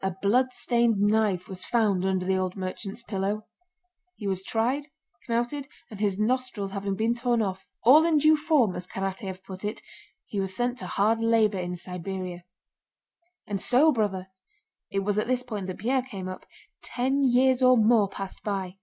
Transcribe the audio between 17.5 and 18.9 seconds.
or more passed by.